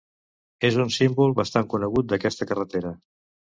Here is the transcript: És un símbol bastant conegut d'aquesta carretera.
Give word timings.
És 0.69 0.77
un 0.83 0.89
símbol 0.95 1.35
bastant 1.41 1.69
conegut 1.75 2.11
d'aquesta 2.11 2.51
carretera. 2.55 2.97